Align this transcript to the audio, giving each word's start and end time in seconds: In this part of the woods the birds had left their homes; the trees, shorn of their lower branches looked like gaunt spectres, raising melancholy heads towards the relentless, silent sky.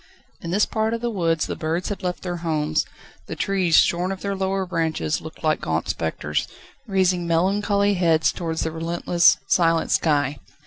In 0.41 0.49
this 0.49 0.65
part 0.65 0.95
of 0.95 1.01
the 1.01 1.11
woods 1.11 1.45
the 1.45 1.55
birds 1.55 1.89
had 1.89 2.01
left 2.01 2.23
their 2.23 2.37
homes; 2.37 2.85
the 3.27 3.35
trees, 3.35 3.75
shorn 3.77 4.11
of 4.11 4.21
their 4.21 4.35
lower 4.35 4.65
branches 4.65 5.21
looked 5.21 5.43
like 5.43 5.61
gaunt 5.61 5.87
spectres, 5.89 6.47
raising 6.87 7.27
melancholy 7.27 7.93
heads 7.93 8.31
towards 8.31 8.61
the 8.63 8.71
relentless, 8.71 9.37
silent 9.47 9.91
sky. 9.91 10.39